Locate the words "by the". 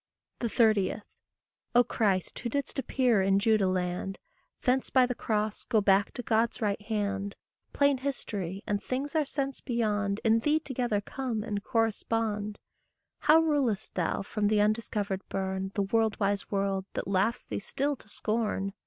4.89-5.13